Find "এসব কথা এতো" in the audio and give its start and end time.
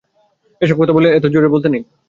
0.61-1.27